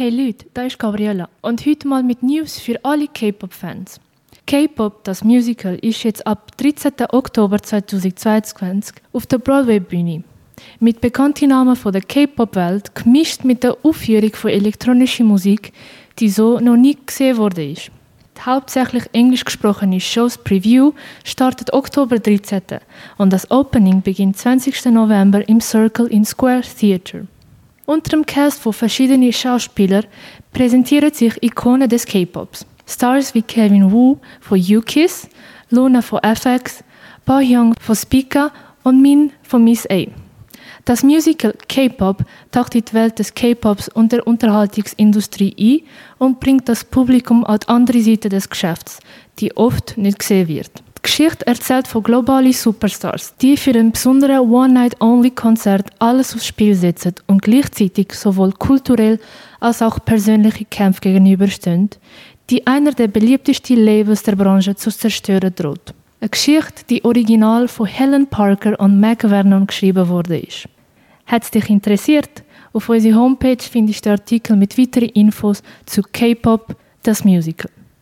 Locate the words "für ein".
53.56-53.92